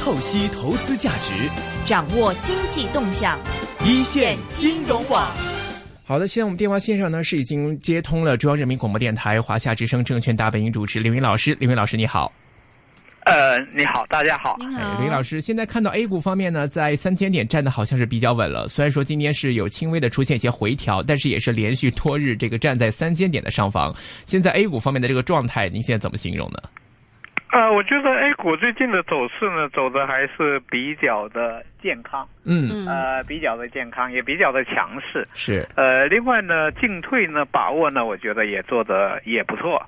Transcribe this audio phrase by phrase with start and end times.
[0.00, 1.34] 透析投资价值，
[1.84, 3.38] 掌握经济动向，
[3.84, 5.30] 一线金融网。
[6.04, 12.32] 好的，现在我们电话线上呢是已经接通了中央人民广播电台华夏之声证券大本营主持李云老师，李云老师你好。
[13.26, 14.56] 呃，你好，大家好。
[14.58, 18.66] 您好，林老师，现在看到 A 股方面呢，在三千点站的好像是比较稳了。
[18.68, 23.94] 虽然说今天是有轻微的出现一些回调，但是也是连续多日这个站在三千点的上方。
[24.24, 26.58] 现在 A 股方面的这个状态，您现在怎么形容呢？
[27.52, 35.26] 呃，我觉得 A 股最近的走势呢，走的还是比较的健康，嗯，呃，比较的健康，也比较的强势。
[35.34, 39.84] 是，呃，另外呢，进退呢把握呢，我觉得也做的也不错。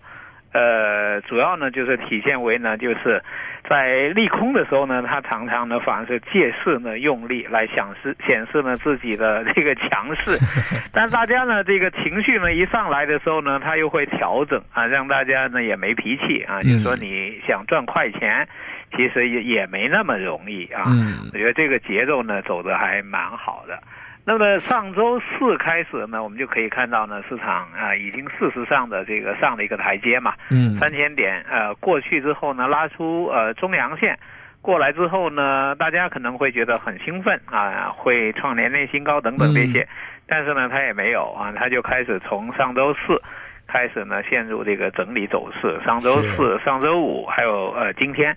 [0.53, 3.23] 呃，主要呢就是体现为呢，就是
[3.69, 10.39] 在利空的时候呢，他常常呢反而是借势呢用力来显示显示呢自己的这个强势，
[10.93, 18.47] 但大家呢这个情绪呢一上来的时候呢，他又会调整啊，让大家呢也没脾气啊，就说你想赚快钱，
[18.95, 20.85] 其实也也没那么容易啊。
[20.87, 23.79] 嗯，我觉得这个节奏呢走的还蛮好的。
[24.25, 34.17] 那么上周四开始呢，我们就可以看到呢，市场啊已经事实上的这个上了一个台阶嘛，嗯，三千点呃过去之后呢，拉出呃中阳线
[34.61, 39.89] 过来之后呢，大家可能会觉得很兴奋啊，会创年内新高等等这些，
[40.29, 43.21] 但是呢，它也没有啊，它就开始从上周四
[43.67, 48.37] 开始呢陷入这个整理走势，上周四、上周五还有呃今天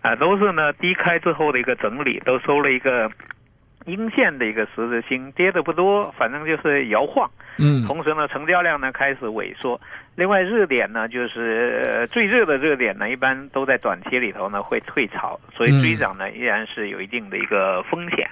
[0.00, 3.10] 啊都是呢低开之后的一个整理，都收了一个。
[3.86, 7.30] 阴线的一个十字星跌的不多，反正就是摇晃。
[7.58, 9.80] 嗯，同时呢，成交量呢开始萎缩。
[10.14, 18.28] 另外，热点呢就是最热的热点呢，一般都在短期里头呢会退潮，所以追涨呢依然是有一定的一个风险。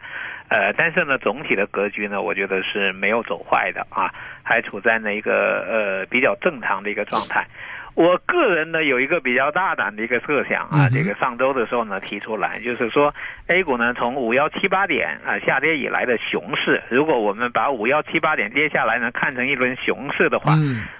[0.48, 7.46] 呃，但是呢，总体的格局呢，我觉得是没有走坏的啊，还处在那一个呃比较正常的一个状态。
[7.94, 13.14] 我个人呢有一个比较大胆的一个设想啊，这个上周的时候呢提出来，就是说
[13.46, 20.58] A 股呢从五幺七八点啊下跌以来的熊市，如果我们把五幺七八点跌下来呢看成一轮熊市的话，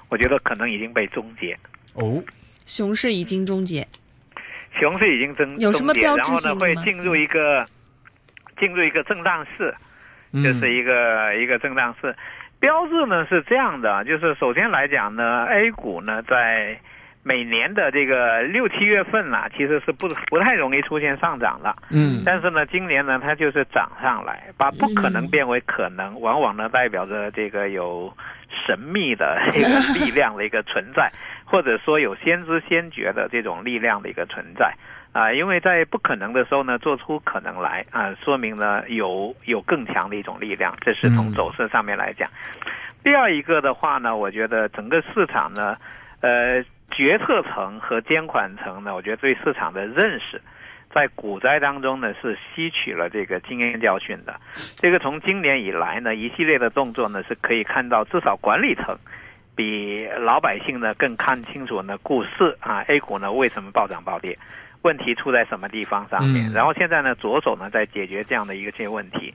[0.09, 1.59] 我觉得可能已经被终结。
[1.95, 2.23] 哦，
[2.65, 3.87] 熊市已经终结，
[4.79, 7.67] 熊市已经终有什么标然后呢会进入一个
[8.61, 9.75] 进入一个震荡市，
[10.33, 12.15] 就是一个一个震荡市。
[12.65, 16.79] 标志呢是这样的，就是首先来讲呢，A 股呢在
[17.23, 21.77] 每年的这个六七月份啊，其实是不不太容易出现上涨了。
[21.91, 28.11] 嗯，但是呢，今年呢它就是涨上来，把不可能变为可能，往往呢代表着这个有
[28.67, 29.69] 神秘的这个
[30.03, 31.11] 力量的一个存在，
[31.45, 34.73] 或者说有先知先觉的这种力量的一个存在。
[35.15, 42.29] 啊，因为在不可能的时候呢，做出可能来啊，说明呢有有更强的一种力量，这是从走势上面来讲。
[43.05, 45.77] 第二一个的话呢，我觉得整个市场呢，
[46.21, 46.61] 呃，
[46.91, 50.41] 决策层和监管层呢，我觉得对市场的认识，
[50.93, 54.35] 在股灾当中呢是吸取了这个经验教训的。
[54.75, 58.99] 这个从今年以来呢，一系列的动作呢是可以看到，至少管理层
[59.55, 64.37] 比老百姓呢更看清楚呢股市啊 A 股呢为什么暴涨暴跌。
[64.85, 66.53] 问题出在什么地方上面？
[66.53, 69.35] 然后现在呢，着手呢在解决这样的一个些问题，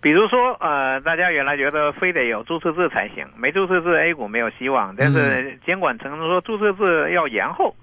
[0.00, 7.76] 比如说呃，大家原来觉得非得有注册制才行，没注册制 A 股没有希望，但是监管层说注册制要延后，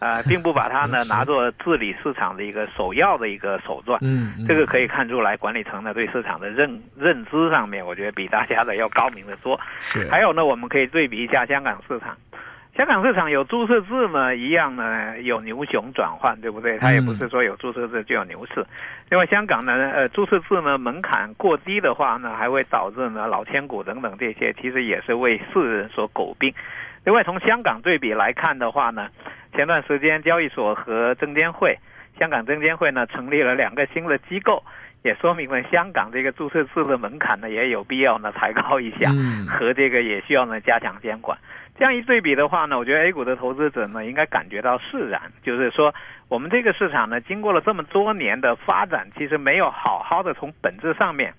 [0.00, 3.96] 啊，并不把它呢 拿作治理市场的一个首要的一个手段。
[4.02, 9.58] 嗯，这个可以看出来管理层呢对市场的认认知上面，我觉得比大家的要高明的多。
[9.78, 10.10] 是。
[10.10, 12.16] 还有呢，我们可以对比一下香港市场。
[12.78, 16.78] 香港市场有注册制呢，一样呢有牛熊转换，对不对？
[16.78, 18.64] 它也不是说有注册制就有牛市。
[19.10, 26.54] 另外，香港呢，呃，注册制呢门槛过低的话呢，还会导致呢老千股等等这些，其实也是为世人所诟病。
[27.04, 29.08] 另外，从香港对比来看的话呢，
[29.56, 31.76] 前段时间交易所和证监会，
[32.16, 34.62] 香港证监会呢成立了两个新的机构，
[35.08, 39.10] 也说明了香港这个注册制的门槛呢也有必要呢抬高一下，
[39.48, 41.38] 和这个也需要呢加强监管。
[41.78, 45.94] 这样一对比的话呢，我觉得 A 股的投资者呢应该感觉到释然，就是说
[46.28, 51.32] 我们这个市场呢经过了这么多年的发展，其实没有好好的从本质上面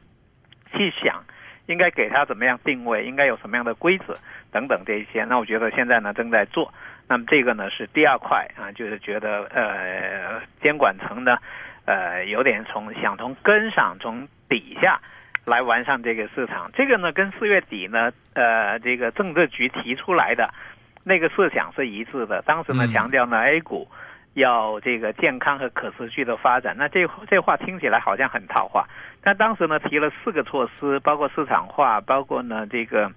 [0.74, 1.24] 去想，
[1.68, 4.16] 应该给它怎么样定位，应该有什么样的规则
[4.52, 5.24] 等等这一些。
[5.26, 6.74] 那我觉得现在呢正在做，
[7.08, 11.38] 那么这个呢是第二块啊，就是觉得呃监管层呢
[11.86, 15.00] 呃有点从想从根上从底下。
[15.46, 20.54] 来完善这个市场，这个呢跟四月底呢，呃，这个政治局提出来的
[21.04, 22.44] 那个设想是一致的。
[22.44, 23.88] 当时呢强调呢 A 股
[24.36, 26.76] 要这个健康和可持续的发展。
[26.78, 28.86] 那这这话听起来好像很套话，
[29.24, 33.12] 但当时呢提了四个措施，包括市场化，包括呢这个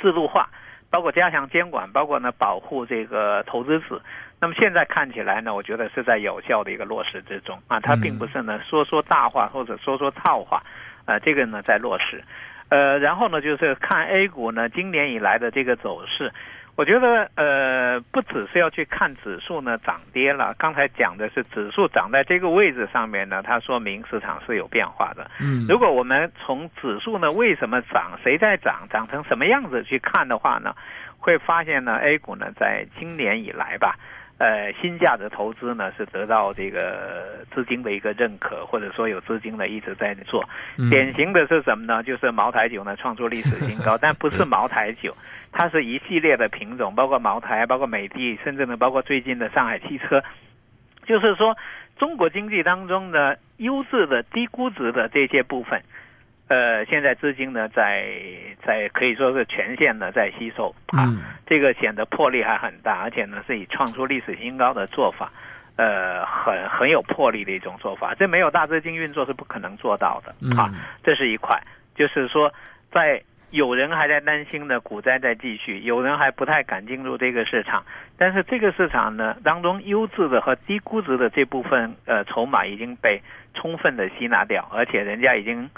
[0.00, 0.48] 制度化，
[0.90, 4.02] 包括加强监管，包括呢保护这个投资者。
[4.40, 10.62] 那么现在看起来呢，我觉得是在有效的一个落实之中啊，它并不是呢说说大话或者说说套话，
[11.04, 12.22] 呃，这个呢在落实。
[12.70, 16.32] 呃，然后呢就是看 A 股呢今年以来的这个走势。
[16.80, 25.30] 我觉得呃，不只是要去看指数呢涨跌了，刚才讲的是指数涨在这个位置上面呢，它说明市场是有变化的。
[25.42, 30.74] 嗯，如果我们从指数呢为什么涨，谁在涨，涨成什么样子去看的话呢，
[31.18, 33.94] 会发现呢 A 股呢在今年以来吧。
[34.38, 40.42] 呃，新价值投资呢是得到这个资金的一个认可，或者说有资金呢一直在做。
[40.88, 42.02] 典型的是什么呢？
[42.02, 45.14] 就是茅台酒呢创出历史新高，但不是茅台酒，
[45.52, 50.22] 它是一系列的品种，包括茅台，包括美的，甚至呢包括最近的上海汽车。
[51.04, 51.56] 就是说，
[51.98, 55.82] 中国经济当中的优质的低估值的这些部分。
[56.48, 58.12] 呃，现在资金呢，在
[58.64, 61.08] 在可以说是全线的在吸收啊，
[61.46, 65.32] 这个显得魄力还很大，而且呢是以创出历史新高的做法，
[65.76, 70.74] 呃，很很有魄力的一种做法，这没有大资金运作是不可能做到的啊。
[71.04, 71.56] 这是一块，
[71.94, 72.52] 就是说，
[72.90, 77.84] 在有人还在担心呢，股灾在继续，有人还不太敢进入这个市场，
[78.16, 83.20] 但是这个市场呢当中优质的和低估值的这部分呃筹码已经被
[83.54, 85.68] 充分的吸纳掉，而且人家已经。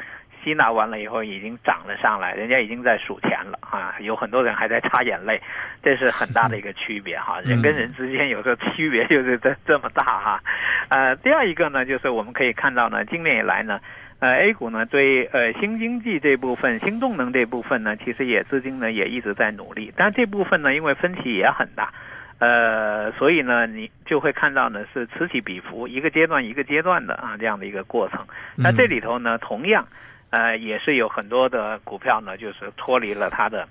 [0.45, 3.95] 吸纳完了以后，已经涨了上来，人家已经在数钱了啊！
[4.01, 5.41] 有很多人还在擦眼泪，
[5.85, 7.41] 这是很大的一个区别哈。
[7.45, 10.43] 人跟人之间有时候区别就是这这么大哈。
[10.89, 13.79] 呃，第二一个呢，就是我们可以看到呢，今年以来呢，
[14.23, 21.93] 呃，A 股呢对呃新经济这部分、新动能这部分呢，其实也资金呢也一直在努力，但这部分呢，因为分歧也很大，
[22.39, 28.25] 呃，所以呢，你就会看到呢是此起彼伏，一个阶段一个阶段的啊这样的一个过程。
[28.55, 29.87] 那这里头呢，同样。
[30.31, 33.69] 呃，也是有很多的股票呢，就是脱离了它的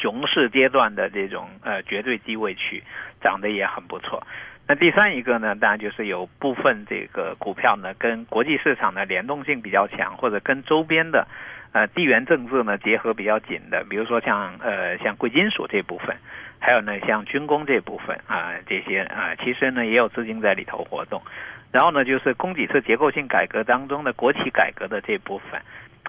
[0.00, 2.82] 熊市阶段的这种呃绝对低位区，
[3.20, 4.20] 涨得也很不错。
[4.68, 11.26] 那第三一个呢，当然就是有部分这个股票呢，跟国际市场的联动性比较强，或者跟周边的
[11.72, 16.14] 呃地缘政治呢结合比较紧的，比如说像呃像贵金属这部分，
[16.58, 21.22] 还有呢像军工这部分啊这些啊，其实呢也有资金在里头活动。
[21.72, 25.58] 然后呢，就是供给侧结构性改革当中的国企改革的这部分，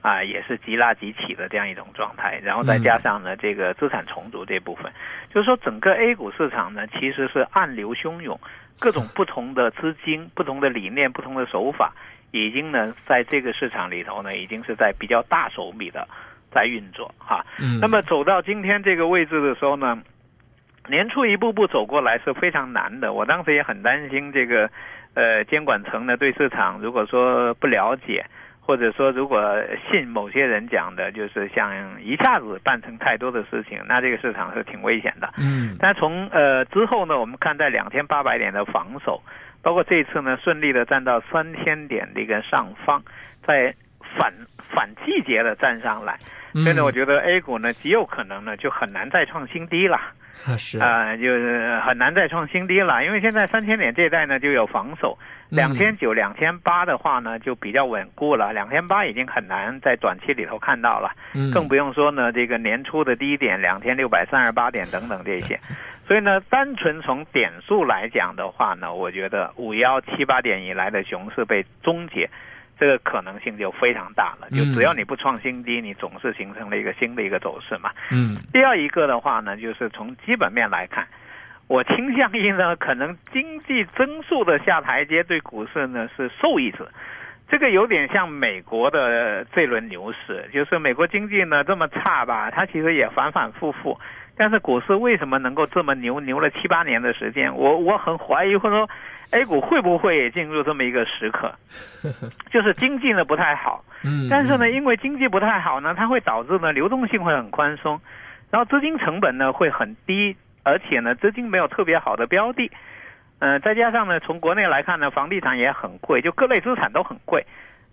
[0.01, 2.39] 啊，也是急拉急起的这样一种状态。
[2.43, 4.91] 然后再加上呢，这个资产重组这部分，
[5.33, 8.39] 就是说整个 A 股市场呢，其实是暗流汹涌，
[8.79, 11.93] 各种不同的资金、不同的理念、不同的手法，
[12.31, 16.07] 已经呢在这个市场里头呢，已经是在比较大手笔的
[16.51, 17.45] 在运作哈。
[17.81, 20.01] 那么走到今天这个位置的时候呢，
[20.87, 23.13] 年初一步步走过来是非常难的。
[23.13, 24.69] 我当时也很担心这个。
[25.15, 28.23] 呃，监管层呢对市场如果说不了解，
[28.69, 29.41] 或者说如果
[29.89, 35.33] 信某些人讲的，就是像一下子办成太多的事情，那这个市场是挺危险的。
[35.39, 39.23] 嗯，但从呃之后呢，我们看在两千八百点的防守，
[39.63, 43.01] 包括这次呢顺利的站到三千点的一个上方，
[43.41, 43.73] 在
[44.17, 46.17] 反反季节的站上来，
[46.53, 49.99] 所以呢，我觉得 A 股呢极有可能呢就很难再创新低了。
[50.57, 50.79] 是。
[50.79, 55.17] 啊，就是很难再创新低了，因为现在三千点这一带呢就有防守，
[55.49, 61.11] 两千九、两千八的话呢就比较稳固了，两千八已经很难在短期里头看到了，
[61.53, 65.59] 更不用说呢这个年初的低点两千六百三十八点等等这些，
[66.07, 72.29] 所以呢单纯从点数来讲的话呢，我觉得五幺七八点以来的熊市被终结。
[72.79, 77.91] 这个可能性就非常大了，就只要你不创新低，你总是形成了一个新的一个走势嘛。
[78.09, 78.37] 嗯。
[78.53, 81.05] 第二一个的话呢，就是从基本面来看，
[81.67, 86.89] 我倾向于呢，可能经济增速的下台阶对股市呢是受益者。
[87.49, 93.99] 这个有点像美国的这轮牛市，就是美国经济呢这么差吧，它其实也反反复复，
[94.39, 97.53] 但是股市为什么能够这么牛，牛了七八年的时间？
[97.53, 98.89] 我我很怀疑，或者说。
[99.31, 101.53] A 股会不会也进入这么一个时刻？
[102.49, 108.01] 就是经济呢不太好，嗯，但是呢，因为经济不太好呢，它会导致呢流动性会很宽松，
[108.49, 112.71] 然后资金成本呢会很低，而且呢资金没有特别好的标的，
[113.37, 117.45] 呃，再加上呢从国内来看呢，房地产也很贵，就各类资产都很贵，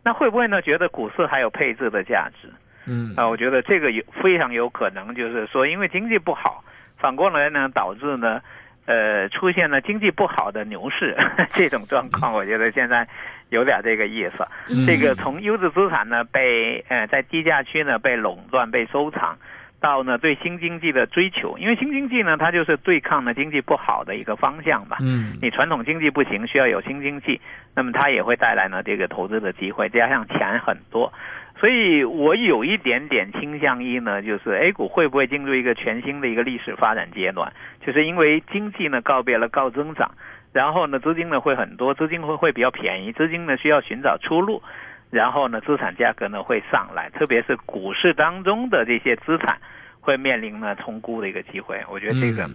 [0.03, 2.49] 那会不会呢觉得股市还有配置的价值？
[2.87, 6.65] 嗯，啊，我觉得这个有非常有可能，就是说因为经济不好，
[6.97, 8.41] 反过来呢导致呢。
[8.89, 11.17] 呃，出现了经济不好的牛市
[11.55, 13.05] 这种状况，我觉得现在
[13.49, 14.47] 有点这个意思。
[14.87, 19.37] 这个从优质资产呢被呃在低价区呢被垄断、被收藏，
[19.81, 24.99] 到呢对新经济的追求，因为新经济呢它就是对抗呢经济不好的一个方向吧。
[25.01, 27.41] 嗯，你传统经济不行，需要有新经济，
[27.75, 31.13] 那么它也会带来呢这个投资的机会，加上钱很多，
[31.59, 37.53] 所以我有一点点倾向于呢，就是 A 股会不会进入一个全新的一个历史发展阶段，
[37.85, 40.11] 就是因为经济呢告别了高增长，
[40.53, 44.63] 然后呢资金呢会很多，资金会会比较便宜，资金呢需要寻找出路。
[45.09, 49.57] 然后呢，资产价格呢会上来，特别是股市当中的这些资产
[50.01, 52.51] 会面临呢重估的一个机会，我觉得这个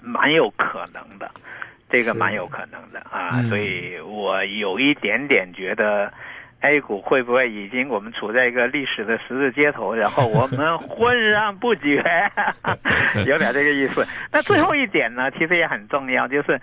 [0.00, 1.28] 蛮有可能的，
[1.90, 6.10] 这个蛮有可能的啊，所以我有一点点觉得
[6.62, 12.02] A 股会不会已经我们处在一个历史的十字街头，然后我们浑然不觉，
[13.26, 14.06] 有点这个意思。
[14.32, 16.60] 那最后一点呢，其实也很重要，就是。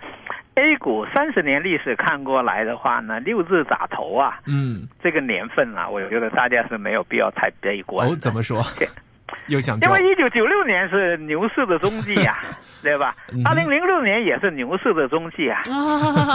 [0.56, 8.06] A 股三十年历史看过来的话呢，六字打头啊，嗯，这个年份啊，我觉得大家是没有必要太悲观。
[8.06, 8.62] 哦，怎么说？
[9.46, 12.38] 又想因为一九九六年是牛市的踪迹呀，
[12.82, 13.14] 对吧？
[13.46, 15.62] 二零零六年也是牛市的踪迹啊，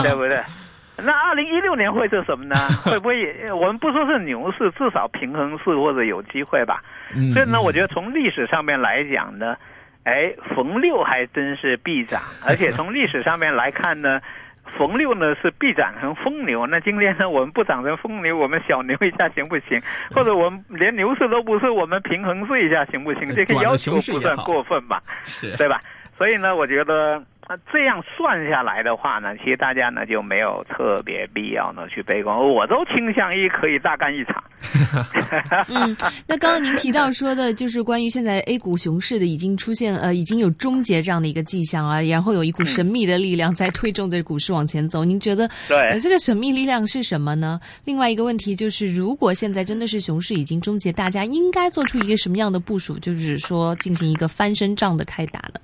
[0.02, 0.42] 对不对？
[0.98, 2.56] 那二零一六年会是什么呢？
[2.84, 6.82] 会不会我们不说是牛市，至少平衡市或者有机会吧？
[7.34, 9.56] 所以呢，我觉得从历史上面来讲呢。
[10.06, 14.22] 哎，逢六还真是必涨， 而且从历史上面来看呢，
[14.78, 16.68] 逢六呢是必涨成疯牛。
[16.68, 19.82] 那今天呢，我们不涨成疯牛，我们小牛一下行不行？
[20.14, 23.34] 或者我们连牛市都不是，我们平衡市一下行不行？
[23.34, 25.02] 这个要求不算过分吧？
[25.26, 25.82] 是，对吧？
[26.16, 27.20] 所以呢，我觉得。
[27.48, 34.44] 那这样算下来的话呢，其实大家呢就没有特别必要呢去悲观，我都倾向于可以大干一场。
[35.70, 35.96] 嗯，
[36.28, 45.06] 那刚刚您提到说的，就是关于现在 A 股熊市的已经出现呃已经有终结这样的一个迹象啊，然后有一股神秘的力量在推动着股市往前走。
[45.06, 47.60] 您觉得对这个神秘力量是什么呢？
[47.84, 52.98] 另外一个问题就是，如果现在真的是熊市已经终结，大家应该做出一个什么样的部署？
[52.98, 55.60] 就是说进行一个翻身仗的开打呢？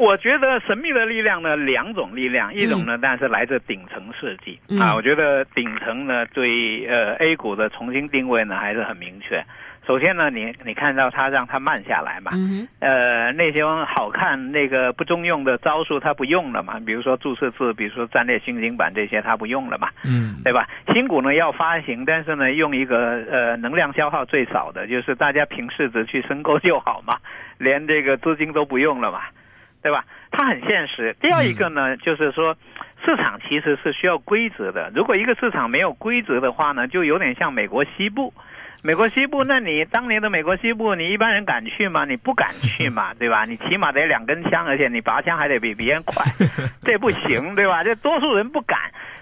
[0.00, 4.94] 我觉得神秘的力量呢，两种力量，一种呢，但是来自顶层设计啊。
[4.94, 9.44] 我觉得顶层呢，对呃 A 股的重新定位呢，还是很明确。
[9.86, 12.32] 首先呢，你你看到它让它慢下来嘛，
[12.78, 20.66] 呃，那些好看那个不中用的招数它不用了嘛，比如说注册制，比如说战略新兴板这些它不用了嘛，嗯，对吧？
[20.94, 27.18] 新股呢要发行，但是呢用一个呃能量消耗最少的，就是大家凭市值去申购就好嘛，
[27.58, 29.20] 连这个资金都不用了嘛。
[29.82, 30.04] 对吧？
[30.30, 31.16] 它很现实。
[31.20, 32.56] 第二一个呢，就是说，
[33.04, 34.90] 市场其实是需要规则的。
[34.94, 38.32] 如果一个市场没有规则的话呢，就有点像美国西部。
[38.82, 42.06] 美国西部，那你当年的美国西部，你一般人敢去吗？
[42.06, 43.44] 你不敢去嘛， 对吧？
[43.44, 46.24] 你起码得两根枪，而且你拔枪还得比别人快，
[46.82, 47.84] 这不行，对吧？
[47.84, 48.78] 这多数人不敢。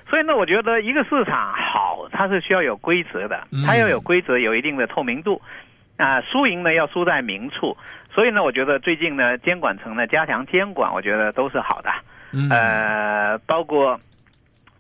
[0.08, 5.42] 所以呢，我觉得一个市场好，它是需要有规则的，它要有规则，有一定的透明度。
[5.98, 7.76] 啊，输赢呢要输在明处。
[8.14, 11.90] 所以呢，我觉得最近呢，监管层呢加强监管，我觉得都是好的。
[12.32, 14.00] 嗯呃，包括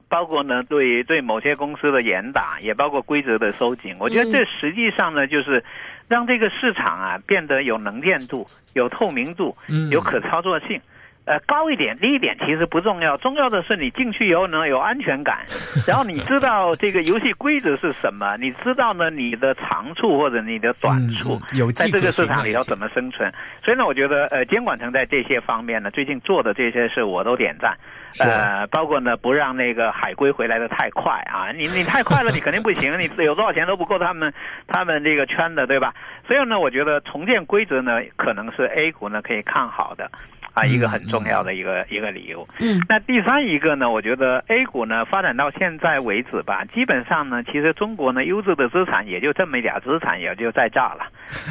[0.08, 3.94] 包括呢，对对某些公司的严打，也包括规则的收紧。
[4.00, 5.62] 我觉得这实际上呢，就是
[6.08, 9.56] 让这个市场啊变得有能见度、有透明度、
[9.90, 10.80] 有可操作性。
[11.28, 15.44] 呃，高一点、低一点其实不重要，重要的是你进去以后呢有安全感，
[15.86, 21.38] 然后你知道这个游戏规则是什么，你知道呢你的长处或者你的短处，
[21.74, 23.30] 在这个市场里头怎么生存。
[23.62, 27.76] 所以呢，我觉得呃，监管层在这些方面呢，最近做的这些事我都点赞。
[28.20, 34.32] 呃，包括呢不让那个海归回来的太快啊，你你太快了，你肯定不行，你有多少钱都不够他们
[34.66, 35.92] 他们这个圈的，对吧？
[36.26, 40.10] 所以呢，我觉得重建规则呢，可能是 A 股呢可以看好的。
[40.54, 42.46] 啊，一个很重要的一个一个理由。
[42.60, 51.06] 嗯，那第三一个呢，我觉得 A 股呢发展到现在为止吧，基本上呢，其实中国呢优质的资产也就这么一点资产，也就在这了。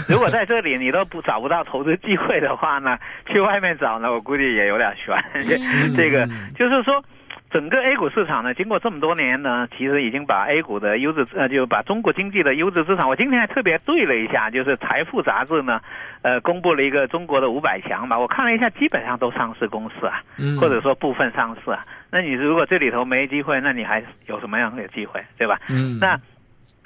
[0.10, 2.98] 如果在这里你都不找不到投资机会的话呢，
[3.32, 5.16] 去外面找呢，我估计也有点悬。
[5.96, 6.28] 这个
[6.58, 7.04] 就是说。
[7.50, 13.08] 整个 A 股市场呢，经过这么多年呢，其实已经把 A 股的优质呃，就把中国经济的优质资产。
[13.08, 15.80] 我今天还特别对了一下，就是《财富》杂志呢，
[16.24, 20.22] 呃，公布了一个中国的五百强吧，我看了一下，基本上都上市公司啊，
[20.60, 21.86] 或者说部分上市啊。
[22.12, 25.60] 那你如果这里头没机会，那你还有什么样的机会，对吧？
[25.70, 26.20] 嗯，那。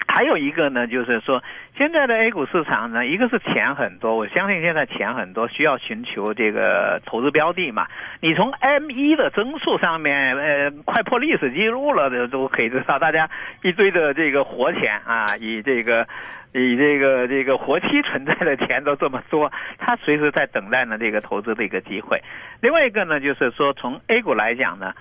[0.07, 1.41] 还有一个呢，就是说，
[1.77, 7.87] 现在的 A 股市场呢，一个是钱很多，我相信现在钱很多，需要寻求这个投资标的嘛。
[8.19, 13.29] 你从 M 一的增速上面，呃，快破历史记录了的都可以知道，大家
[13.61, 16.05] 一堆的这个活钱啊， 以这个
[16.53, 22.21] 以这个这个活期存在的钱都这么多，他随时在等待呢这个投资的一个机会。
[22.59, 24.93] 另外一个呢，就是说从 A 股来讲呢，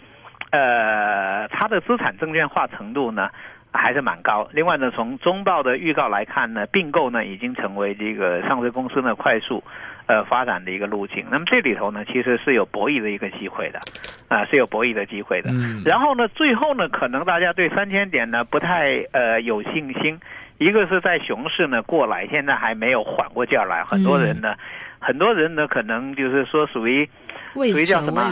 [0.50, 3.28] 呃，它的资产证券化程度呢。
[3.72, 4.48] 还是蛮高。
[4.52, 9.62] 另外呢，从中报的预告来看呢，并购呢已经成为这个上市公司呢快速
[10.06, 11.24] 呃发展的一个路径。
[11.30, 13.80] 那么这里头呢，其实是有博弈的一个机会的，
[14.28, 15.50] 啊，是有博弈的机会的。
[15.52, 20.18] 嗯然后呢，最后呢，可能大家对三千点呢不太呃有信心。
[20.58, 24.54] 一个是在熊市呢过来，现在还没有缓过劲儿来，很多人呢，
[24.98, 27.08] 很多人呢可能就是说属于
[27.54, 28.30] 畏属于叫什么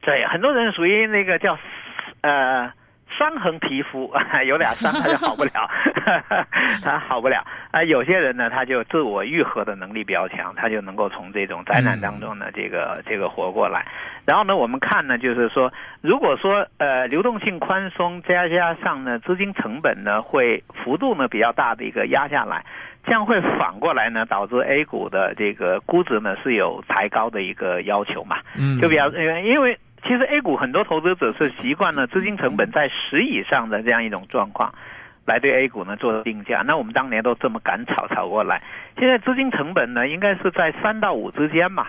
[0.00, 1.56] 对，很多人属于那个叫
[2.22, 2.68] 呃
[3.18, 4.12] 伤痕皮肤，
[4.46, 5.68] 有俩伤他就好不了，
[6.82, 13.86] 他好不了啊、有些人呢，他就自我愈合的能力比较强，他就能够从这种灾难当中呢，这个这个活过来。
[14.26, 22.64] 然后呢，我们看呢，就是说，如果说呃流动性宽松，再加上呢资金成本呢会幅度呢比较大的一个压下来。
[23.04, 28.36] 这样会反过来呢，导致 A 股的这个估值呢是有抬高的一个要求嘛。
[28.56, 34.74] 嗯，就比较，呃因为其实 A 股很多投资者是习惯了资金成本在十以上的这样一种状况，
[35.26, 36.62] 来对 A 股呢做定价。
[36.66, 38.62] 那我们当年都这么赶炒炒过来，
[38.98, 41.86] 现在资金成本呢应该是在三到五之间嘛，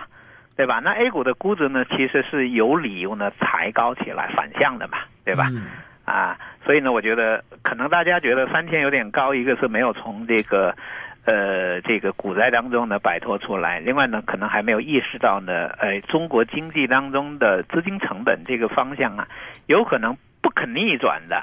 [0.56, 0.80] 对吧？
[0.82, 5.48] 那 A 股的估值呢其实是有理由呢抬高起来，反向的嘛，对吧？
[5.50, 5.66] 嗯
[6.04, 10.76] 啊，所以呢，我觉得可能大家觉得三千有点高，一个是没有从这个
[11.24, 19.26] 呃这个股灾当中呢摆脱出来，另外呢，可能还没有意识到呢，呃，中国经济当中的资金成本这个方向啊，
[19.66, 21.42] 有可能不可逆转的，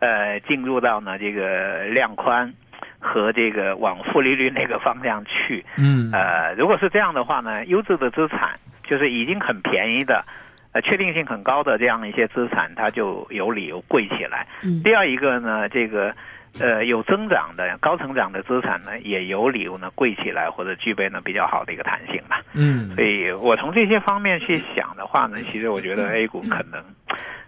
[0.00, 2.52] 呃，进入到呢这个量宽
[2.98, 5.64] 和这个往负利率那个方向去。
[5.76, 8.50] 嗯呃，如果是这样的话呢，优质的资产
[8.82, 10.24] 就是已经很便宜的，
[10.72, 14.46] 呃，确定性很高的这样一些资产，它就有理由贵起来。
[14.64, 16.12] 嗯第二一个呢，这个
[16.58, 22.42] 呃有增长的高成长的资产呢，也有理由呢贵起来，或者具备呢比较好的一个弹性吧。
[22.54, 26.82] 嗯所以我从这些方面去想的话呢，其实我觉得 A 股可能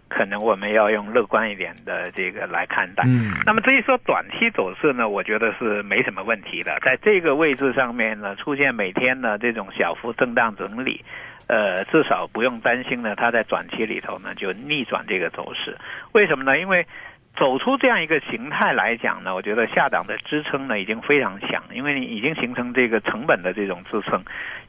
[0.09, 3.03] 可能我们要用乐观一点的这个来看待。
[3.07, 11.05] 嗯那么至于说短期走势呢，我觉得是没什么问题的，在这个位置上面呢，出现每天的这种小幅震荡整理，
[11.49, 15.77] 呃，至少不用担心呢，它在短期里头呢就逆转这个走势。
[16.13, 16.59] 为什么呢？
[16.61, 16.87] 因为
[17.35, 24.23] 走出这样一个形态来讲呢，我觉得下档的支撑呢已经非常强，因为你已经形成这个成本的这种支撑，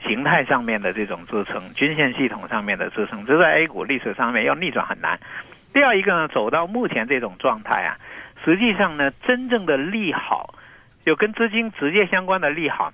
[0.05, 5.19] 形态上面的这种支撑，均线系统上面的支撑，这在 A 股历史上面要逆转很难。
[5.73, 7.97] 第二一个呢，走到目前这种状态啊，
[8.45, 10.55] 实际上呢，真正的利好，
[11.05, 12.93] 就跟资金直接相关的利好，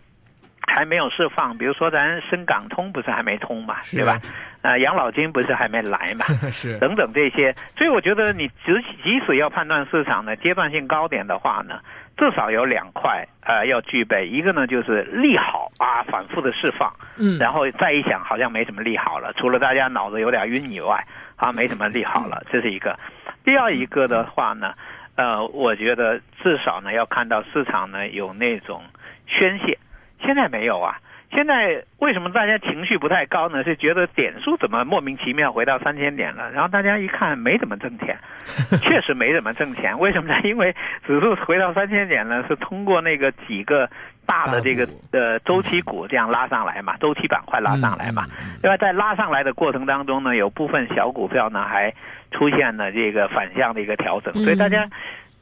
[0.74, 1.58] 还没有释放。
[1.58, 4.20] 比如说咱深港通不是还没通嘛，对吧？
[4.62, 6.26] 呃，养老金不是还没来嘛？
[6.52, 11.80] 是等等这些，所以我觉得你即即使要判断市场的阶段性高点的话呢，
[12.18, 21.02] 至少有两块呃要具备，一个呢就是利好啊，反复的释放，嗯然后再一想好像没什么利好了，除了大家脑子有点晕以外，
[21.38, 23.00] 啊没什么利好了，这是一个。
[23.46, 24.74] 第二一个的话呢，
[25.16, 28.84] 呃，我觉得至少呢要看到市场呢有那种
[29.26, 29.78] 宣泄，
[30.22, 30.98] 现在没有啊。
[31.32, 33.64] 现在为什么大家情绪不太高呢？
[33.64, 36.50] 是觉得点数怎么莫名其妙回到三千点了？
[36.50, 38.18] 然后大家一看没怎么挣钱，
[38.82, 40.00] 确实没怎么挣钱。
[40.00, 40.42] 为什么呢？
[40.44, 43.88] 因为指数回到三千点呢，是通过那个几个
[44.26, 48.26] 大的这个呃周期股这样拉上来嘛，周期板块拉上来嘛。
[48.64, 51.94] 另外，在拉上来的过程当中呢，有部分小股票呢还
[52.32, 54.84] 出现了这个反向的一个调整，所以大家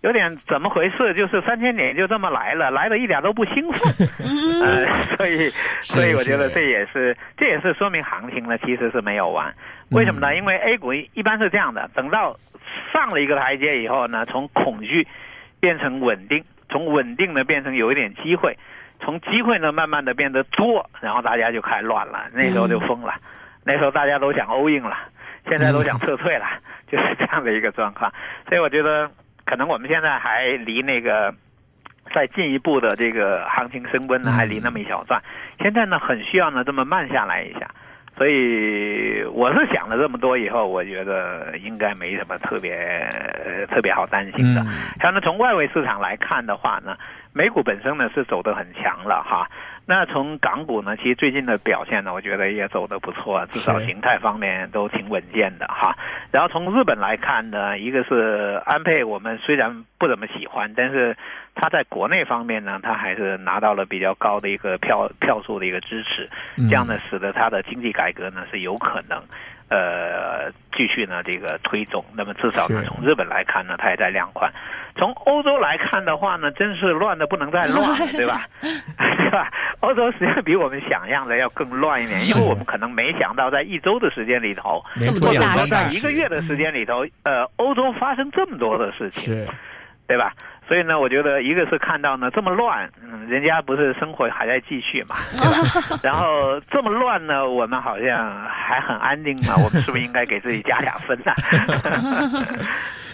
[0.01, 1.13] 有点怎么回事？
[1.15, 5.49] 就是三千点就这么来了，来的一点都不兴奋，嗯 呃，所以
[5.81, 9.53] 所以我觉得这也是这也是说明行情呢其实是没有完。
[9.89, 10.35] 为什么呢？
[10.35, 12.35] 因为 A 股一般是这样的，等到
[12.93, 15.07] 上了一个台阶以后呢，从恐惧
[15.59, 18.57] 变成稳定，从稳定呢变成有一点机会，
[18.99, 23.15] 从机会呢慢慢的变得多，然后大家就开始乱了，那时候就疯了，
[23.63, 24.97] 那时候大家都想 all in 了，
[25.49, 26.45] 现在都想撤退了，
[26.91, 28.11] 就是这样的一个状况。
[28.47, 29.09] 所以我觉得
[29.47, 31.33] 可能我们现在还离那个。
[32.15, 35.21] 再进一步的这个行情升温呢，还离那么一小段。
[35.59, 37.69] 现在呢，很需要呢这么慢下来一下。
[38.17, 42.73] 所以我是想了这么多以后，我觉得应该没什么特别、
[43.43, 44.61] 呃、特别好担心的。
[44.61, 46.95] 嗯还有呢，从外围市场来看的话呢，
[47.33, 49.45] 美股本身呢是走得很强了哈。
[49.89, 55.95] 那从港股呢，其实最近的表现呢，我觉得也走得不错，至少形态方面都挺稳健的哈。
[56.29, 61.15] 然后从日本来看呢，一个是安倍，我们虽然不怎么喜欢，但是
[61.55, 69.23] 他在国内方面呢，他还是拿到了比较高的一个票票数的一个支持，嗯这样呢，使得他的经济改革呢是有可能。
[69.69, 74.51] 呃，继续呢这个推动，那么至少呢从日本来看呢，它也在量宽。
[74.95, 78.47] 从欧洲来看的话呢，真是乱的不能再乱了， 对吧？
[78.61, 79.51] 对吧？
[79.81, 89.45] 欧洲实际上比我们想象的要更乱一点，因为我们可能没想到在一周的时间里头，这么多大事，在一个月的时间里头，呃，欧洲发生这么多的事情，
[90.07, 90.33] 对吧？
[90.67, 95.99] 所以呢，我觉得一个是看到呢这么乱，嗯，人家不是生活还在继续嘛，对吧？
[96.03, 101.33] 然后这么乱呢，我们好像还很安定嘛，我们是不是应该给自己加俩分呢？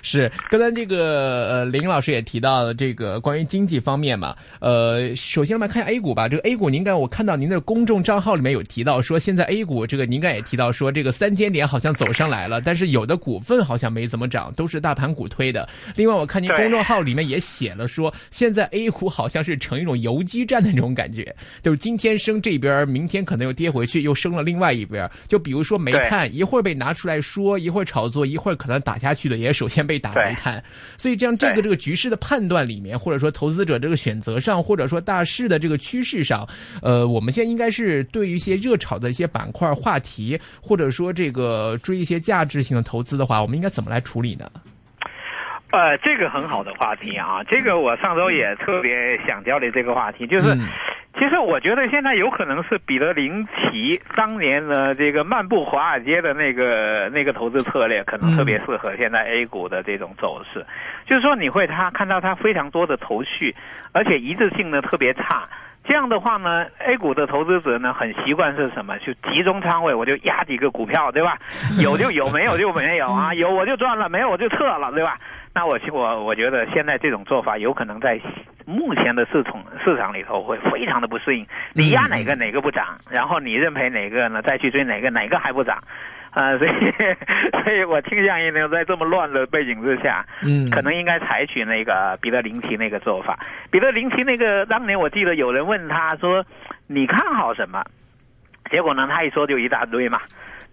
[0.04, 6.28] 是，刚才这个呃林老师也提到了这个关于经济方面嘛，呃，首先我们看一下 A 股吧。
[6.28, 15.68] 这个 A 股，您该我看到您的公众账号里面有提到说，现在 A 股这个您该也提到说，这个三千点好像走上来了，但是有的股份好像没怎么涨，都是大盘股推的。
[15.96, 25.10] 另外，我看您公众号里面也写了说，现在 A 股好像是成一种游击战的那种感觉，就是今天升这边，明天可能又跌回去，又升了另外一边。
[25.30, 29.93] 就比如说煤炭，一会儿被拿出来说，一会儿炒作，一会儿可能打下去的也首先被。
[29.94, 30.60] 被打煤炭，
[30.98, 36.48] 所以这样这个这个局势的判断里面，或者说投资者这个选择上，或者说大势的这个趋势上，
[36.82, 44.50] 呃，我们现在应该是对于一些热炒的一些板块话题，或者说这个追一些价值性的投资的话，我们应该怎么来处理呢？
[45.70, 50.58] 呃，这个很好的话题啊，这个我上周也特别想交流这个话题，就是。
[51.18, 60.66] 其实我觉得现在有可能是彼得林奇当年呢这个漫步华尔街的那个那个投资策略，可能特别适合现在 A 股的这种走势。
[61.06, 63.56] 就是说你会他看到他非常多的头绪，
[63.92, 65.48] 而且一致性呢特别差。
[65.86, 68.98] 这样的话呢，A 股的投资者呢很习惯是什么？
[69.00, 71.38] 就集中仓位，我就压几个股票，对吧？
[71.82, 73.34] 有就有，没有就没有啊。
[73.34, 75.18] 有我就赚了，没有我就撤了，对吧？
[75.56, 78.20] 那我我我觉得现在这种做法有可能在
[78.66, 81.46] 目前的市场市场里头会非常的不适应。
[81.74, 84.42] 你压哪个哪个不涨，然后你认赔哪个呢？
[84.42, 85.78] 再去追哪个哪个还不涨，
[86.32, 86.72] 啊，所以
[87.64, 93.38] 所以我倾向于呢，在这么乱的背景之下，嗯，可能应该采取那个彼得林奇那个做法。
[93.70, 96.44] 彼得林奇那个当年我记得有人问他说
[96.88, 97.84] ：“你看好什么？”
[98.72, 100.20] 结果呢，他一说就一大堆嘛。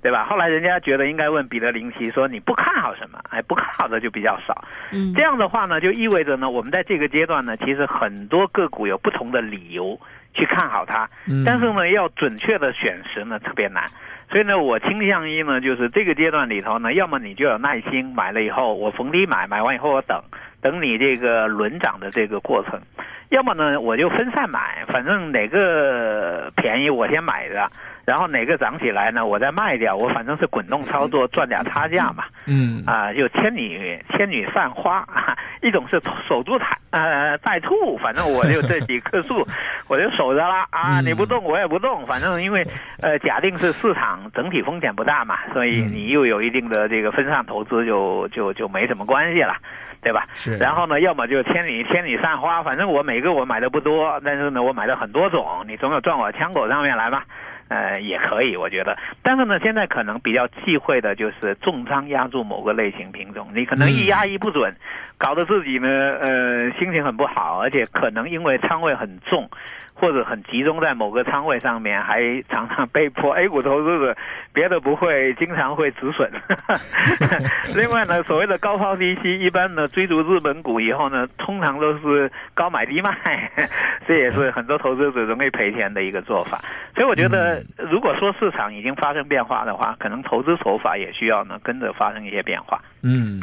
[0.02, 0.24] 对吧？
[0.24, 4.64] 后来人家觉得应该问彼得林奇说：“你不看好什么？”哎，不看好的就比较少。
[4.92, 10.00] 嗯，这样的话呢，就意味着呢，我们在这个阶段呢，其实很多个股有不同的理由
[10.32, 11.08] 去看好它。
[11.26, 13.84] 嗯，但是呢，要准确的选时呢，特别难。
[14.30, 20.22] 所以呢，我倾向于呢，就是这个阶段里头呢，要么你就有耐心，买了以后我逢低买，买完以后我等
[20.62, 22.78] 等你这个轮涨的这个过程；
[23.30, 27.68] 要么呢，我就分散买，反正哪个便宜我先买着。
[28.06, 29.24] 然后哪个涨起来呢？
[29.24, 32.24] 我再卖掉，我反正是滚动操作，赚点差价嘛。
[32.46, 35.06] 嗯啊，就千女千女散花，
[35.62, 39.46] 一种是守株待呃待兔，反正我就这几棵树，
[39.86, 41.00] 我就守着了啊！
[41.00, 42.66] 你不动我也不动，反正因为
[43.00, 49.54] 呃假定是市场整体风险不大嘛，所以你又有一定的这个分散投资，就就就没什么关系了，
[50.02, 50.26] 对吧？
[50.34, 50.56] 是。
[50.56, 57.22] 然后呢，要么就千里千里散花，反正我每个我买的不多，但是呢，我买了很多种，你总有撞我枪口上面来嘛。
[57.68, 58.98] 呃，也可以，我觉得。
[59.22, 64.74] 但是呢，现在可能比较忌讳的就是重仓压住某个类型品种，你可能一压一不准，
[65.16, 69.48] 搞得自己呢，呃，心情很不好，而且可能因为仓位很重。
[70.00, 74.16] 或者很集中在某个仓位上面，还常常被迫 A 股投资者，
[74.54, 76.30] 别的不会，经常会止损。
[77.76, 83.14] 另外呢，所谓的高抛低吸，一般呢追逐日本股以后呢，通常都是高买低卖，
[84.08, 86.56] 这也是很多投资者容易赔钱的一个做法。
[86.94, 92.80] 所以我觉得，如果说市场已经发生变化的话，可能投资手法也需要呢跟着发生一些变化。
[93.02, 93.40] 嗯。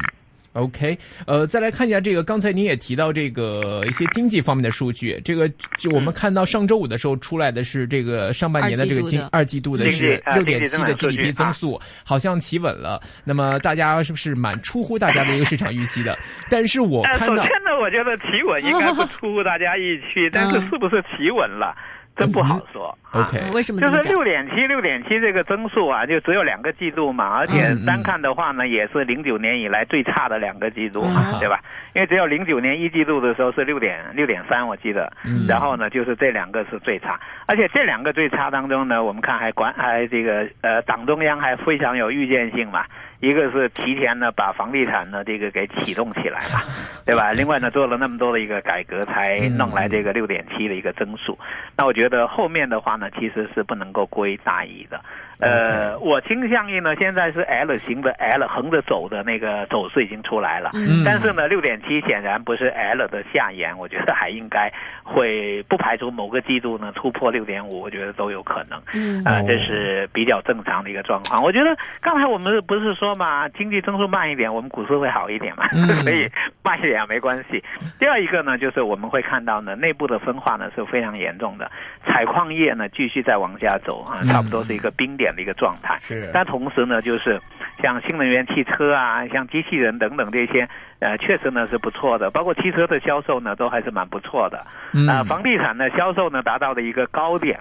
[0.58, 13.00] OK，呃，再来看一下这个，刚才您也提到这个一些经济方面的数据，这个就我们看到上周五的时候出来的是这个上半年的这个经二季度的是六点七的 GDP 增速，好像企稳了。
[13.24, 16.18] 那么大家是不是蛮出乎大家的一个市场预期的？
[16.50, 21.76] 但是我看到，首先呢，我觉得企稳应该不出乎大家预期， 但是是不是企稳了？
[22.18, 23.38] 真不好说，OK？
[23.54, 23.80] 为什么？
[23.80, 31.60] 就是六点七，六点七这个增速啊，就只有两个季度嘛，而且单看的话呢，也是零九年以来最差的两个季度嘛，对吧？
[31.94, 35.12] 因为只有零九年一季度的时候是六点六点三，我记得，
[35.48, 42.84] 然后呢，就是这两个是最差，而且这两个最差当中呢，我们看还管还这个呃，党中央还非常有预见性嘛。
[43.20, 46.62] 一个是提前呢把房地产呢这个给启动起来了，
[47.06, 47.34] 对吧？
[47.34, 51.38] 另外呢做了那么多的一个改革，才弄来这个六点七的一个增速。
[51.76, 55.02] 那我觉得后面的话呢，其实是不能够归大意的。
[55.40, 64.72] 呃，我倾向于呢，现在是 L 型的 L 横着走的那个走势已经出来了，嗯但是呢，六点七显然不是 L 的下沿，我觉得还应该
[65.04, 68.82] 会不排除某个季度呢突破六点五，我觉得都有可能。
[68.94, 71.44] 嗯啊、哦这是比较正常的一个状况。
[71.44, 76.28] 我觉得刚才我们不是说嘛，经济增速慢一点，我们股市会好一点嘛，嗯 所以
[76.64, 77.64] 慢一点没关系。
[78.00, 81.72] 第二一个呢，就是我们会看到呢，内部的分化呢是非常严重的，
[82.06, 85.98] 采矿业呢继续在往下走啊，嗯差不多是一个冰点的一个状态。
[86.00, 87.40] 是但同时呢，就是
[87.82, 90.68] 像新能源汽车啊，像机器人等等这些，
[91.00, 94.66] 呃，确实呢是不错的，包括汽车的销售呢都还是蛮不错的。
[94.94, 97.60] 嗯啊，房地产的销售呢达到了一个高点。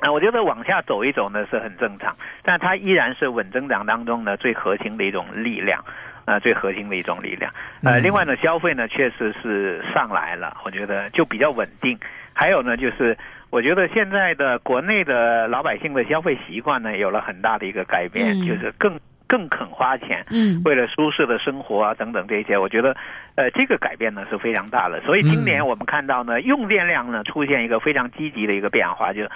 [0.00, 5.82] 啊，我觉得往下走一走呢是很正常，但它依然是稳增长当中呢最核心的一种力量，
[6.26, 7.50] 呃，最核心的一种力量。
[7.82, 11.98] 呃，嗯另外呢，消费呢确实是上来了，我觉得就比较稳定。
[12.38, 13.16] 还有呢，就是
[13.48, 22.94] 我觉得现在的国内的老百姓的消费习惯呢有了很大的一个改变，嗯就是更更肯花钱，嗯为了舒适的生活啊等等这些，我觉得，
[23.36, 25.00] 呃，这个改变呢是非常大的。
[25.00, 29.26] 所以今年我们看到呢，用电量呢出现一个非常积极的一个变化，就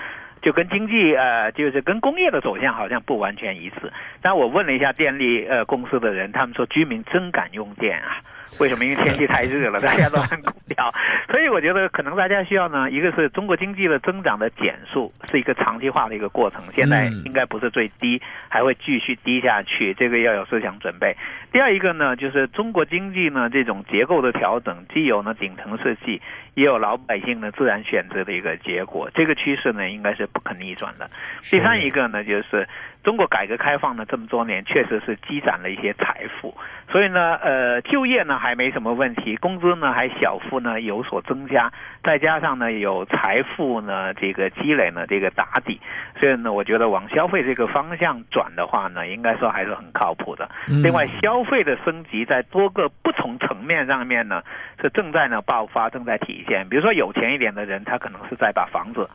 [0.43, 3.91] 就跟经济呃，就是跟工业的走向好像不完全一致。
[4.21, 8.21] 但我问了一下电力呃公司的人，他们说居民真敢用电啊。
[8.59, 8.85] 为什么？
[8.85, 10.93] 因为天气太热了， 大家都按空调，
[11.31, 21.17] 所以我觉得可能大家需要呢，一个是中国经济的增长的减速是一个长期化的一个过程，现在嗯应该不是最低，还会继续低下去，这个要有思想准备。
[21.53, 26.21] 第二一个呢，就是中国经济呢这种结构的调整，既有呢顶层设计，
[26.55, 31.11] 也有老百姓的自然选择的一个结果，这个趋势呢应该是不可逆转的。
[31.43, 32.69] 第三一个呢，就是
[33.03, 36.55] 中国改革开放呢这么多年，确实是积攒了一些财富，
[36.91, 45.81] 所以呢，呃，就业呢还没什么问题，工资呢还小幅呢有所增加，再加上呢有财富呢这个积累呢这个打底，
[46.19, 50.49] 所以呢，我觉得往消费这个方向转的话呢，应该说还是很靠谱的。
[50.69, 54.43] 嗯另外，消费的升级在多个不同层面上面呢，
[54.83, 56.69] 是正在呢爆发，正在体现。
[56.69, 59.09] 比如说有钱一点的人，他可能是在把房子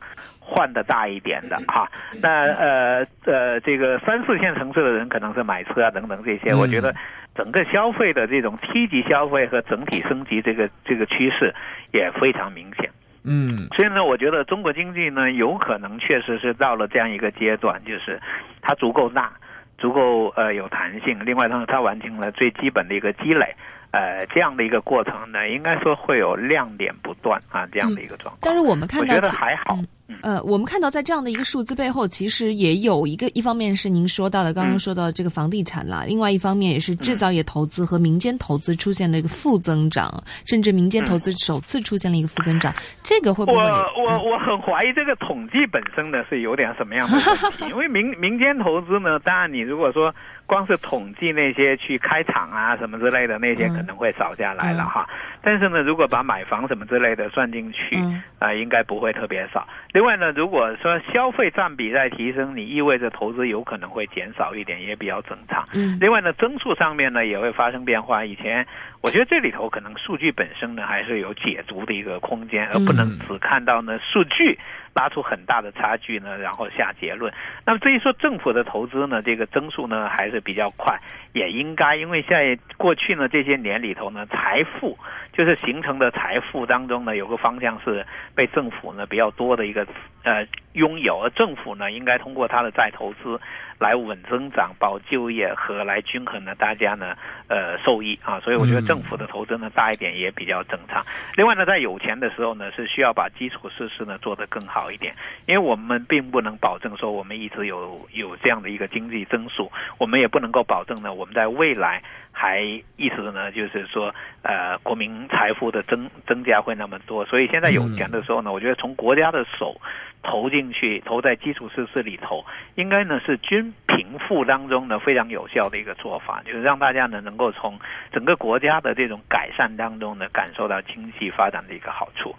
[0.46, 1.90] 换的大一点的哈。
[2.22, 6.52] 那呃呃，这个三四线城市的人可能是买车啊等等这些。
[6.52, 6.94] 嗯我觉得
[7.34, 11.52] 整个消费的这种梯级消费和整体升级这个这个趋势
[11.92, 12.88] 也非常明显。
[13.24, 18.20] 嗯所以呢，我觉得中国经济呢，有可能确实是到了这样一个阶段，就是
[18.62, 19.32] 它足够大，
[19.76, 21.18] 足够呃有弹性。
[21.24, 23.54] 另外呢，它完成了最基本的一个积累，
[23.90, 28.38] 呃，这样的一个过程呢，应该说会有亮点不断啊，这样的一个状况。
[28.40, 29.76] 但是我们看我觉得还好
[30.22, 43.58] 呃，我们看到在这样的一个数字背后，其实也有一个一方面是您说到的，刚刚嗯说到这个房地产啦，另外一方面也是制造业投资和民间投资出现了一个负增长，甚至民间投资首次出现了一个负增长，这个会不会？
[43.58, 50.14] 我我嗯我很怀疑这个统计本身呢是有点什么样的问题，因为民民间投资呢，当然你如果说
[50.46, 54.86] 光是统计那些去开厂啊什么之类的那些嗯可能会少下来了嗯。
[54.86, 55.08] 哈，
[55.42, 58.22] 但是呢，如果把买房什么之类的算进去，嗯。
[58.38, 59.66] 啊、应该不会特别少。
[59.96, 65.64] 另外呢，如果说消费占比在提升，你意味着投资有可能会减少一点，也比较正常。
[65.72, 68.22] 嗯另外呢，增速上面呢也会发生变化。
[68.22, 68.66] 以前
[69.00, 74.58] 我觉得这里头可能数据本身呢还是有解读的一个空间，而不能只看到呢数据
[74.96, 77.32] 拉出很大的差距呢，然后下结论。
[77.66, 80.98] 那么至于说政府的投资呢，这个增速呢还是比较快，
[81.34, 84.98] 也应该，因为在过去呢这些年里头呢，财富
[85.34, 88.04] 就是形成的财富当中呢，有个方向是
[88.34, 89.86] 被政府呢比较多的一个
[90.26, 93.40] 呃拥有，而政府呢应该通过它的再投资
[93.78, 97.16] 来稳增长、保就业和来均衡呢大家呢
[97.48, 101.02] 呃受益啊，所以我觉得政府的投资呢大一点也比较正常。
[101.36, 105.14] 另外呢，在有钱的时候呢，是需要把基础设施呢做得更好一点，
[105.46, 112.60] 因为我们并不能保证说我们一直有有这样的一个经济增速，我们也不能够保证呢我们在未来还
[112.96, 119.80] 一直呢就是说呃国民财富的增增加会那么多，所以现在有钱的时候呢，我觉得从国家的手
[120.26, 127.78] 投进去，投在基础设施里头，应该呢是均贫富当中呢非常有效的一个做法，就是让大家呢能够从
[128.12, 132.34] 整个国家的这种改善当中呢感受到经济发展的一个好处。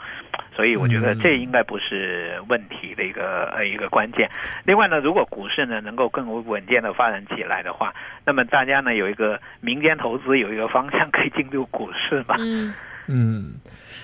[0.54, 4.30] 所以我觉得这应该不是问题的一个呃一个关键。
[4.65, 7.93] 另外呢，如果股市呢能够更稳健的发展起来的话，
[8.26, 12.36] 那么大家呢有一个民间投资有一个方向可以进入股市嘛。
[12.39, 12.73] 嗯
[13.08, 13.54] 嗯。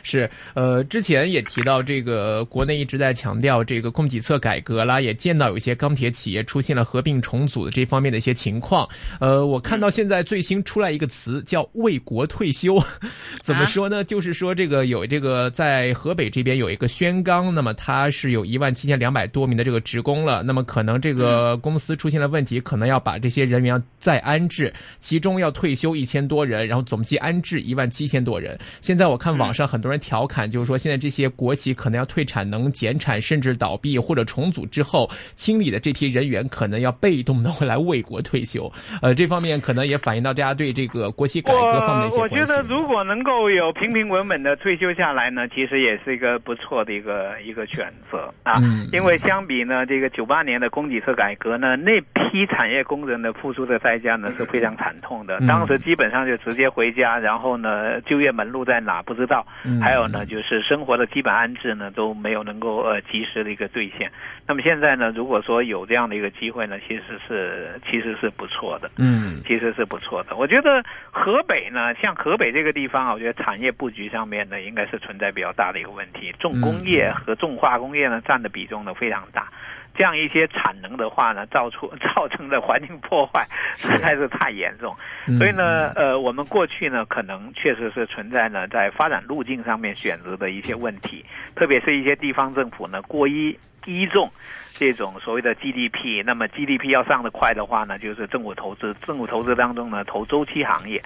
[0.03, 8.87] 是，呃，之前也提到这个国内一直在强调这个供给侧改革啦，也见到有些钢铁企业出现了合并重组的这方面的一些情况。
[9.21, 12.77] 呃，我看到现在最新出来一个词叫为国退休，
[13.41, 14.03] 怎么说呢？
[14.03, 28.59] 就是说这个有这个在河北这边有一个宣钢，那么它是有一万七千两百多名的这个职工了，那么可能这个公司出现了问题，可能要把这些人员再安置，其中要退休一千多人，然后总计安置一万七千多人。
[28.81, 29.92] 现在我看网上很多人。
[29.99, 38.71] 调侃就是说，现在这些国企可能要退产能、减产，甚至倒闭或者重组之后，清理的这批人员可能要被动的会来为国退休。
[39.01, 48.59] 呃，这方面可能也反映到大家对这个国企改革方面的一些我觉得如果能够有平平稳稳的退休下来呢，其实也是一个不错的一个一个选择啊。
[48.61, 48.87] 嗯。
[48.91, 55.39] 因为相比呢，这个九八年的供给侧改革呢，那批产业工人的付出的代价呢是非常惨痛的。
[55.47, 59.45] 当时基本上就直接回家，然后呢，就业门路在哪不知道。
[59.83, 59.85] 嗯。
[59.85, 64.09] 还有呢，就是生活的基本安置呢都没有能够呃及时的一个兑现。
[64.47, 68.89] 那么现在呢，如果说有这样的一个机会呢，其实是其实是不错的。
[68.97, 70.35] 嗯，其实是不错的。
[70.35, 76.33] 我觉得河北呢，像河北这个地方啊，我觉得产业布局上面呢，应该是存在比较大的一个问题。
[76.39, 79.49] 重工业和重化工业呢，占的比重呢非常大。
[79.95, 84.95] 这样一些产能的话呢，造出 造成的环境破坏实在是太严重，
[85.37, 91.23] 所以呢，呃，我们过去呢，可能确实是存在呢，在发展路径上面选择的一些问题，
[91.55, 94.29] 特别是一些地方政府呢，过依依重
[94.73, 101.01] 这种所谓的 GDP，那么 GDP 要上的快的话呢，就是政府投资，政府投资当中呢，投周期行业。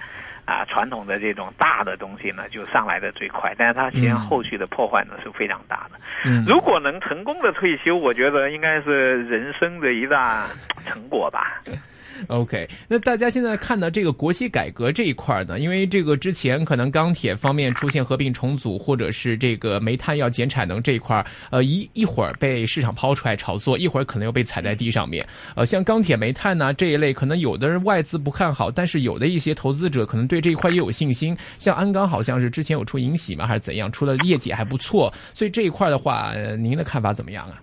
[0.48, 6.00] 啊，传统的这种大的东西呢，就上来的最快，但是它实际上后续的破坏呢是非常大的。
[6.24, 10.46] 嗯，如果能成功的退休，我觉得应该是人生的一大
[10.86, 11.60] 成果吧。
[12.28, 15.58] OK，那大家现在看到这个国企改革这一块呢？
[15.58, 25.26] 因为这个之前可能钢铁方面出现合并重组，或者是这个煤炭要减产能这一块，呃，一一会儿被市场抛出来炒作，一会儿可能又被踩在地上面。
[25.54, 31.36] 呃，像钢铁、煤炭呢这一类，可能有的人外资不看好，但是有的一些投资者可能对这一块也有信心。
[31.58, 37.62] 像鞍钢好像是之前有出银喜嘛，还是怎样，出的业绩还不错，所以这一块的话，您的看法怎么样啊？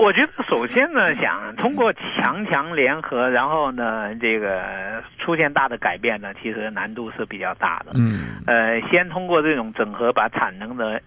[0.00, 7.92] 我觉得首先呢，想通过强强联合，然后呢，这个出现大的改变呢，其实难度是比较大的。
[7.94, 8.40] 嗯。
[8.46, 10.98] 呃，先通过这种整合，把产能呢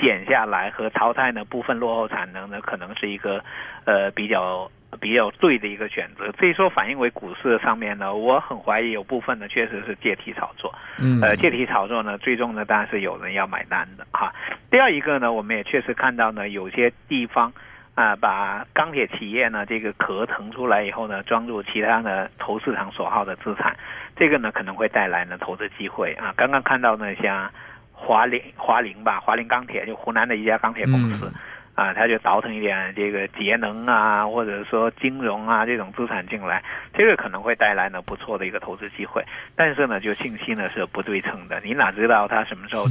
[0.00, 3.42] 减下来和淘汰呢部分落后产能呢，可能是一个
[3.84, 6.30] 呃比较比较对的一个选择。
[6.38, 10.72] 所以说反映为股市上面呢，我很怀疑有部分呢确实是借题炒作。
[11.00, 11.20] 嗯。
[11.20, 14.32] 呃，借题炒作呢，最终呢当然是有人要买单的哈。
[14.70, 17.52] 第二一个呢，我们也确实看到呢，有些地方。
[17.96, 23.74] 啊，把钢铁企业呢这个壳腾出来以后呢，装入其他的投市场所好的资产，
[24.14, 26.32] 这个呢可能会带来呢投资机会啊。
[26.36, 27.50] 刚刚看到呢，像
[27.90, 31.32] 华菱华菱吧，华菱钢铁就湖南的一家钢铁公司，
[31.74, 39.24] 啊，他就倒腾一点这个节能啊，或者说金融啊这种资产进来，这个可能会带来呢不错的一个投资机会。
[39.56, 42.84] 但是呢，就信息呢是不对称的，你哪知道他什么时候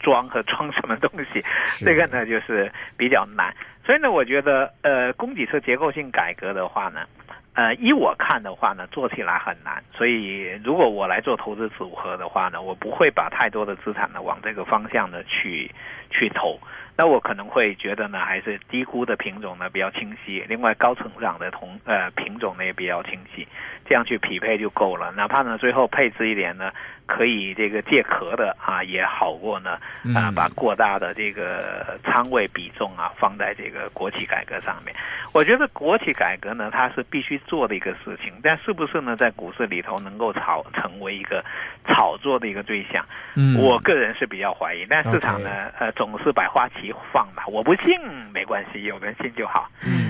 [0.00, 1.44] 装和装什么东西？
[1.78, 3.54] 这个呢就是比较难。
[3.88, 7.06] 所以呢，我觉得，呃，供给侧结构性改革的话呢，
[7.54, 9.82] 呃，依我看的话呢，做起来很难。
[9.94, 15.70] 所以，如果我来做投资组合的话呢，我不会把太多的资产呢往这个方向呢去
[16.10, 16.60] 去投。
[16.98, 23.48] 那我可能会觉得呢，还是低估的品种呢比较清晰，另外高成长的同呃品种呢也比较清晰，
[23.88, 25.10] 这样去匹配就够了。
[25.12, 26.70] 哪怕呢最后配置一点呢。
[27.08, 29.78] 可以这个借壳的啊，也好过呢
[30.14, 34.94] 啊，把过大的这个仓位比重啊放在这个国企改革上面。
[35.32, 41.42] 我觉得国企改革呢，它是必须做的一个事情，但是不是呢，在股市里头能够炒成为一个
[41.86, 43.02] 炒作的一个对象？
[43.34, 44.84] 嗯，我个人是比较怀疑。
[44.86, 47.98] 但市场呢，呃，总是百花齐放嘛，我不信
[48.34, 49.66] 没关系，有人信就好。
[49.82, 50.07] 嗯。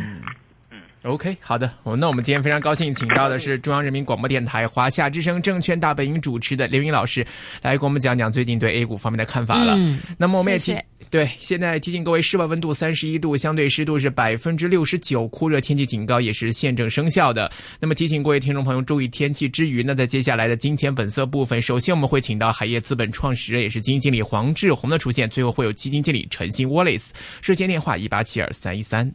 [1.05, 7.25] OK，好的，我那我们今天非常高兴，请到的是中央人民广播电台华夏之声证券大本营主持的刘英老师，
[7.63, 9.75] 来给我们讲讲最近对 A 股方面的看法了。
[9.77, 10.77] 嗯，那么我们也提
[11.09, 17.51] 对，现在提醒各位，室外温度三十一度，相对湿度是百分之六十九，酷热天气警告也是现正生效的。
[17.79, 29.11] 那么提醒各位听众朋友注意天气之余呢，在接下来的金钱本色部分，首先我们会请到海业资本创始人也是基金经理黄志宏的出现，最后会有基金经理陈鑫 Wallace，热线电话一八七二三一三。